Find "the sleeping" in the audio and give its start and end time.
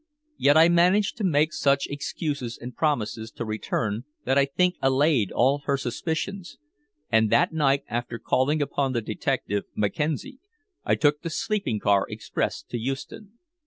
11.21-11.79